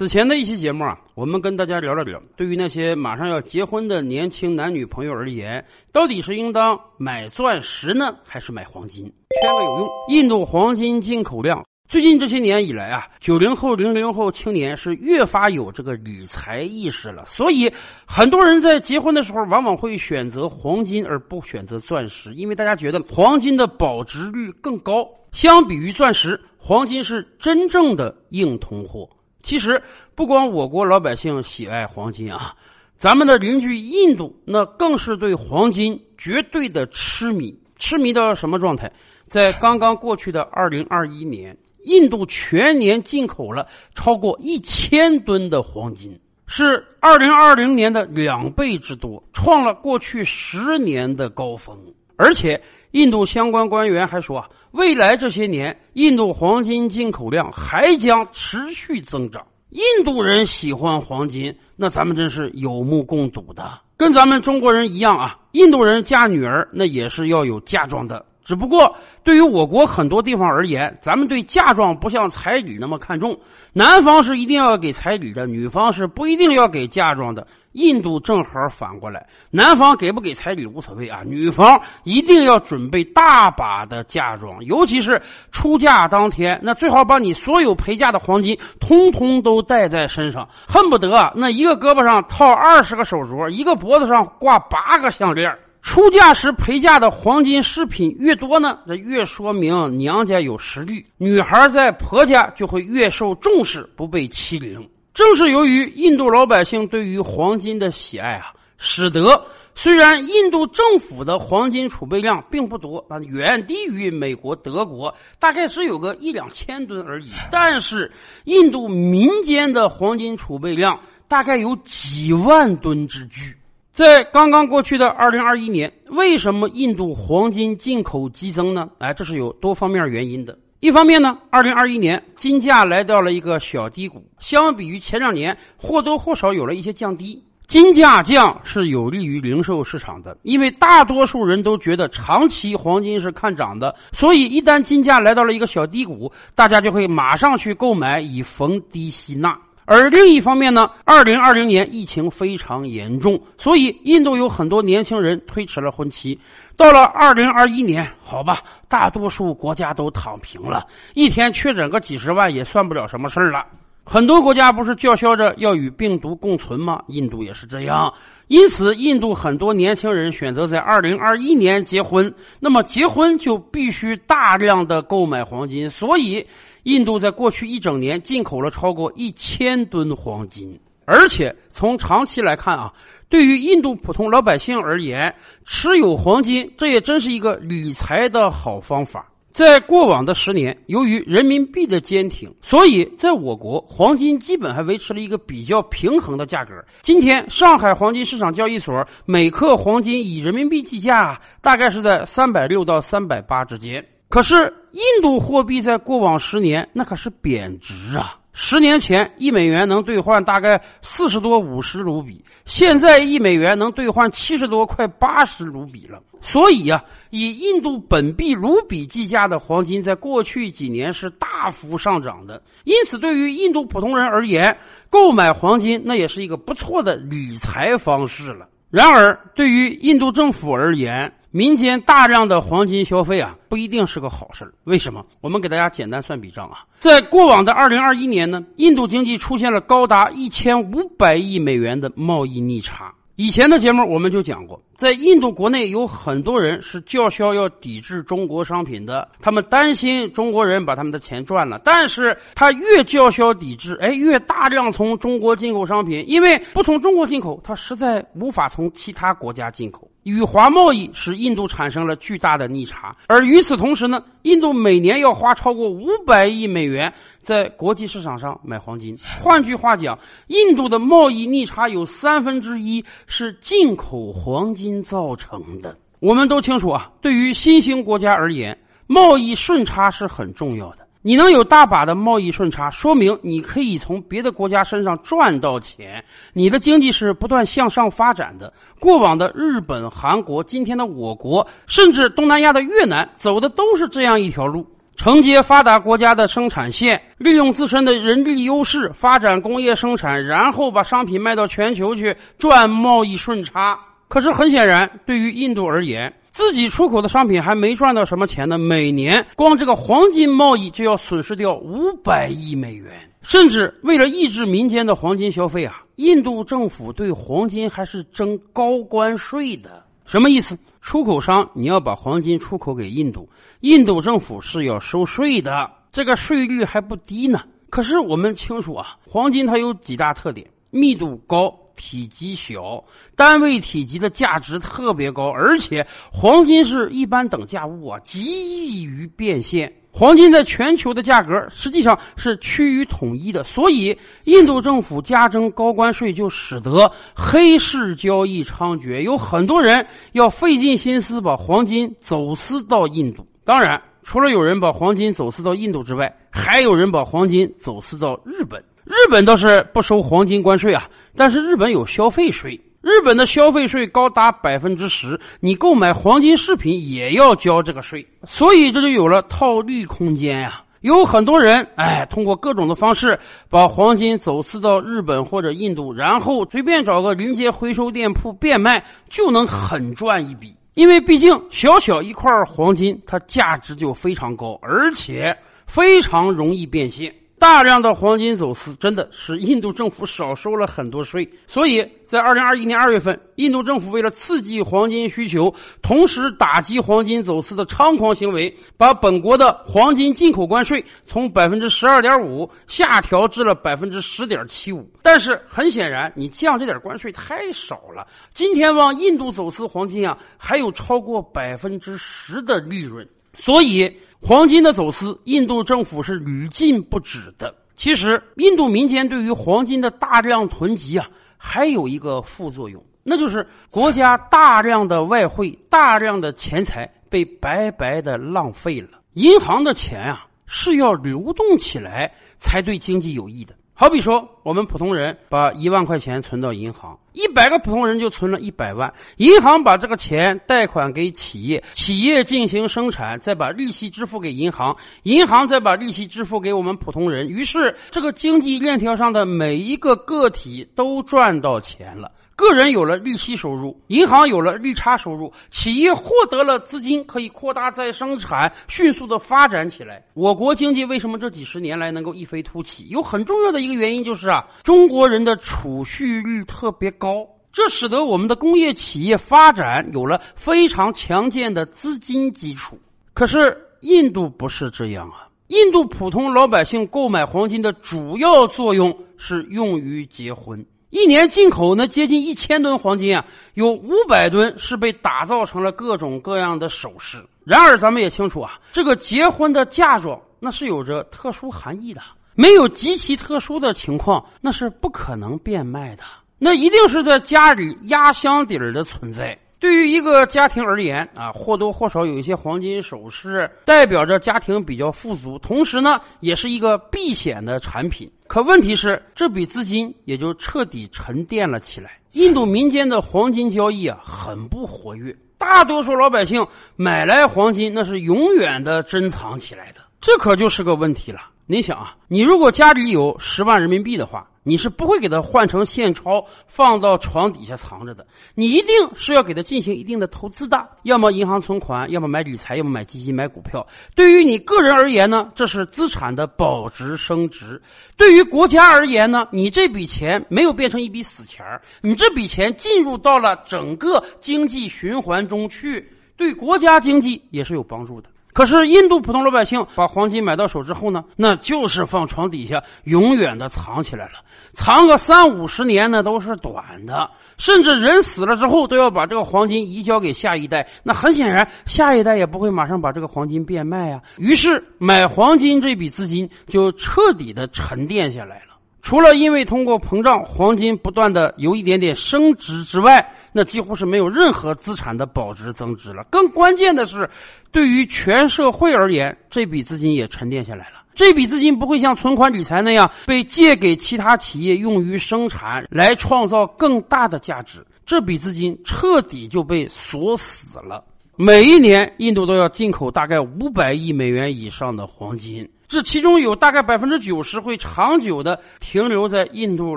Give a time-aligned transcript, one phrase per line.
[0.00, 9.04] 此前的一期节目啊，我们跟大家聊了聊，对于那些马上要结婚的年轻男女朋友而言，到底是应当买钻石呢，还是买黄金？
[9.04, 9.88] 圈个有用。
[10.08, 17.70] 印度黄金进口量最近这些年以来啊，九零后、零零后青年是越发有这个理财意识了，所以
[18.06, 29.06] 很多人在结婚的时候往往会选择黄金而不选择钻石，因为大家觉得黄金的保值率更高，相比于钻石，黄金是真正的硬通货。
[29.42, 29.80] 其实
[30.14, 32.54] 不光我国老百姓喜爱黄金啊，
[32.96, 38.90] 咱们的邻居印度那更是对黄金绝对的痴迷，痴迷到什么状态？
[39.26, 51.78] 在刚刚过去的二零二一年，印度全年进口了超过一千吨的黄金，是二零二零年的两倍之多，创了过去十年的高峰。
[52.16, 52.60] 而且，
[52.92, 54.48] 印度相关官员还说啊。
[54.72, 59.44] 未来这些年，印度黄金进口量还将持续增长。
[59.70, 63.80] 印度人喜欢黄金，那咱们真是有目共睹的。
[63.96, 68.24] 跟咱们中国人一样啊，印度人嫁女儿那也是要有嫁妆的。
[68.44, 73.38] 只不过，对于我国很多地方而言，咱们对嫁妆不像彩礼那么看重。
[73.72, 77.46] 男方是一定要给彩礼的，女方是不一定要给嫁妆的。
[77.72, 95.56] 印度正好反过来，男方给不给彩礼无所谓啊，女方一定要准备大把的嫁妆，尤其是出嫁当天，那最好把你所有陪嫁的黄金通通都带在身上，恨不得那一个胳膊上套二十个手镯，一个脖子上挂八个项链。
[95.82, 104.88] 出嫁时陪嫁的黄金饰品越多呢，这越说明娘家有实力，女孩在婆家就会越受重视，不被欺凌。
[105.14, 118.10] 正是由于印度老百姓对于黄金的喜爱啊，使得虽然印度政府的黄金储备量并不多啊，远低于美国、德国，大概只有个一两千吨而已，但是
[118.44, 123.56] 印度民间的黄金储备量大概有几万吨之巨。
[124.00, 128.88] 在刚刚过去的二零二一年，为什么印度黄金进口激增呢？
[128.96, 130.58] 哎，这是有多方面原因的。
[130.80, 137.44] 一方面呢，二零二一年金价来到了一个小低谷，相比于前两年或多或少有了一些降低。
[137.66, 149.58] 金价降是有利于零售市场的，因为大多数人都觉得长期黄金是看涨的，所以一旦金价来到了一个小低谷，大家就会马上去购买以逢低吸纳。
[149.92, 156.38] 而另一方面呢，二零二零年疫情非常严重，所以印度有很多年轻人推迟了婚期。
[156.76, 163.66] 到了二零二一年，好吧，大多数国家都躺平了，一天确诊个几十万也算不了什么事儿了。
[164.04, 167.02] 很多国家不是叫嚣着要与病毒共存吗？
[167.08, 168.12] 印度也是这样。
[168.48, 176.46] 因此，印度很多年轻人选择在二零二一年结婚，那么结婚就必须大量的购买黄金，所以。
[176.84, 182.90] 印度在过去一整年进口了超过一千吨黄金，而且从长期来看啊，
[183.28, 185.32] 对于印度普通老百姓而言，
[185.66, 189.28] 持有黄金这也真是一个理财的好方法。
[189.60, 196.72] 在过往的十年，由于人民币的坚挺，所以在我国黄金基本还维持了一个比较平衡的价格。
[197.02, 204.02] 今天，上海黄金市场交易所每克黄金以人民币计价，大概是在三百六到三百八之间。
[204.30, 208.39] 可是，印度货币在过往十年那可是贬值啊！
[208.52, 216.20] 十年前一美元能兑换大概四十多五十卢比，现在一美元能兑换七十多快八十卢比了。
[216.40, 222.60] 所以呀，以印度本币卢比计价的黄金，在过去几年是大幅上涨的。
[222.84, 224.76] 因此，对于印度普通人而言，
[225.10, 228.66] 购买黄金那也是一个不错的理财方式了。
[228.90, 235.24] 然而，对于印度政府而言，民间大量的黄金消费啊，不一定是个好事为什么？
[235.40, 243.12] 我们给大家简单算笔账啊，在过往的二零二一年呢，印度经济出现了高达一千五百亿美元的贸易逆差。
[243.34, 251.80] 以前的节目我们就讲过，在印度国内有很多人是叫嚣要抵制中国商品的，他们担心中国人把他们的钱赚了。
[251.82, 260.09] 但是他越叫嚣抵制，哎，越大量从中国进口商品，因为不从中国进口，他实在无法从其他国家进口。
[260.24, 269.18] 与华贸易使印度产生了巨大的逆差，而与此同时呢，印度每年要花超过五百亿美元在国际市场上买黄金。
[269.42, 270.18] 换句话讲，
[270.48, 275.96] 印度的贸易逆差有三分之一是进口黄金造成的。
[276.18, 281.06] 我们都清楚啊，对于新兴国家而言，贸易顺差是很重要的。
[281.22, 286.24] 你能有大把的贸易顺差，说明你可以从别的国家身上赚到钱，
[286.54, 288.72] 你的经济是不断向上发展的。
[288.98, 294.86] 过往的日本、韩国，今天的我国，甚至东南亚的越南，走的都是这样一条路。
[295.14, 303.98] 承接发达国家的生产线，利用自身的人力优势发展工业生产，然后把商品卖到全球去赚贸易顺差。
[304.28, 313.12] 可是很显然，对于印度而言，自己出口的商品还没赚到什么钱呢，每年光这个黄金贸易就要损失掉五百亿美元。
[313.42, 320.04] 甚至为了抑制民间的黄金消费啊，印度政府对黄金还是征高关税的。
[320.26, 320.76] 什么意思？
[321.00, 323.48] 出口商你要把黄金出口给印度，
[323.80, 327.62] 印度政府是要收税的，这个税率还不低呢。
[327.88, 331.74] 可是我们清楚啊，黄金它有几大特点：密度高。
[332.00, 333.04] 体积小，
[333.36, 339.92] 单位体积的价值特别高，而且黄金是一般等价物啊，极易于变现。
[340.10, 353.46] 黄金在全球的价格实际上是趋于统一的，所以印度政府加征高关税，就使得黑市交易猖獗，有很多人要费尽心思把黄金走私到印度。
[353.62, 358.82] 当然，除了有人把黄金走私到印度之外，还有人把黄金走私到日本。
[359.10, 370.84] 日本倒是不收黄金关税啊，但是日本有消费税，日本的消费税高达百分之十，你购买黄金饰品也要交这个税，所以这就有了套利空间呀。
[371.00, 373.36] 有很多人哎，通过各种的方式
[373.68, 380.72] 把黄金走私到日本或者印度，然后随便找个临街回收店铺变卖，就能狠赚一笔。
[380.94, 387.34] 因为毕竟小小一块黄金，它价值就非常高，而且非常容易变现。
[387.60, 391.46] 大量的黄金走私，真的使印度政府少收了很多税。
[391.66, 405.06] 所以在二零二一年二月份，印度政府为了刺激黄金需求，同时打击黄金走私的猖狂行为，把本国的黄金进口关税从百分之十二点五下调至了百分之十点七五。
[405.20, 408.26] 但是很显然，你降这点关税太少了。
[408.54, 413.28] 今天往印度走私黄金啊，还有超过百分之十的利润。
[413.54, 414.10] 所以。
[414.42, 417.74] 黄金的走私，印度政府是屡禁不止的。
[417.94, 421.28] 其实，印度民间对于黄金的大量囤积啊，
[421.58, 429.20] 还有一个副作用，那就是国家大量的外汇、大量的钱财被白白的浪费了。
[429.34, 433.74] 银行的钱啊，是要流动起来才对经济有益的。
[434.00, 439.12] 好比说，我们普通人把一万块钱存到银行，一百个普通人就存了一百万。
[439.36, 447.46] 银行把这个钱贷款给企业，企业进行生产，再把利息支付给银行，银行再把利息支付给我们普通人。
[447.46, 452.32] 于是，这个经济链条上的每一个个体都赚到钱了。
[452.60, 460.22] 个人有了利息收入，银行有了利差收入，企业获得了资金，可以扩大再生产，迅速的发展起来。
[460.34, 463.08] 我国经济为什么这几十年来能够一飞突起？
[463.08, 472.98] 有很重要的一个原因就是啊，中国人的储蓄率特别高，这使得我们的工业企业发展有了非常强健的资金基础。
[473.32, 480.84] 可是印度不是这样啊，印度普通老百姓购买黄金的主要作用是用于结婚。
[481.10, 487.44] 一年进口呢接近一千吨黄金啊，有五百吨是被打造成了各种各样的首饰。
[487.64, 492.20] 然而，咱们也清楚啊，这个结婚的嫁妆那是有着特殊含义的，
[492.54, 496.22] 没有极其特殊的情况，那是不可能变卖的。
[496.58, 499.58] 那一定是在家里压箱底儿的存在。
[499.80, 508.30] 对于一个家庭而言啊，或多或少有一些黄金首饰，代表着家庭比较富足，同时呢，也是一个避险的产品。
[508.46, 512.18] 可问题是，这笔资金也就彻底沉淀了起来。
[512.32, 521.40] 印度民间的黄金交易啊，很不活跃，大多数老百姓买来黄金那是永远的珍藏起来的，这可就是个问题了。
[521.66, 524.46] 你想啊，你如果家里有十万人民币的话。
[524.62, 533.84] 你是不会给它换成现钞放到床底下藏着的，你一定是要给它进行一定的投资的，要么银行存款，要么买理财，要么买基金、买股票。
[534.14, 537.80] 对于你个人而言呢，这是资产的保值升值；
[538.18, 541.64] 对于国家而言呢，你这笔钱没有变成一笔死钱，
[542.02, 548.28] 你这笔钱进入到了整个经济循环中去，对国家经济也是有帮助的。
[548.52, 554.40] 可是印度普通老百姓把黄金买到手之后呢，那就是放床底下，永远的藏起来了，
[554.72, 560.88] 藏个三五十年呢都是短的，甚至人死了之后都要把这个黄金移交给下一代。
[561.02, 564.20] 那很显然，下一代也不会马上把这个黄金变卖啊。
[564.36, 568.69] 于是买黄金这笔资金就彻底的沉淀下来了。
[569.02, 576.24] 除了因为通过膨胀，黄金不断的有一点点升值之外，那几乎是没有任何资产的保值增值了。
[576.30, 577.28] 更关键的是，
[577.72, 581.02] 对于全社会而言，这笔资金也沉淀下来了。
[581.14, 587.84] 这笔资金不会像存款理财那样被借给其他企业用于生产，来创造更大的价值。
[588.06, 591.04] 这笔资金彻底就被锁死了。
[591.36, 599.96] 每一年印度都要进口大概五百亿美元以上的黄金，这其中有大概百分之九十会长久的停留在印度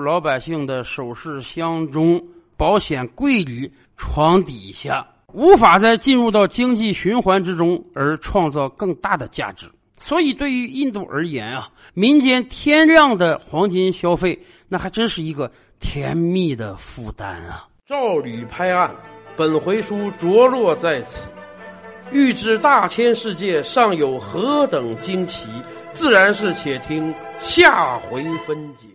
[0.00, 2.20] 老百姓的首饰箱中、
[2.56, 9.70] 保险柜里、床底下，无法再进入到经济循环之中而创造更大的价值。
[9.96, 14.36] 所以，对于印度而言啊，民间天量的黄金消费，
[14.66, 15.48] 那还真是一个
[15.78, 17.68] 甜蜜的负担啊！
[17.86, 18.92] 照理拍案，
[19.36, 21.30] 本回书着落在此。
[22.10, 25.48] 欲知大千世界尚有何等惊奇，
[25.94, 28.88] 自然是且听下回分解。